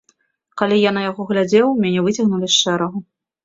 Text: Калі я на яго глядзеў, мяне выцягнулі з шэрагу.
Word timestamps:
Калі 0.61 0.79
я 0.83 0.93
на 0.95 1.03
яго 1.09 1.21
глядзеў, 1.33 1.67
мяне 1.85 2.05
выцягнулі 2.09 2.47
з 2.53 2.59
шэрагу. 2.61 3.09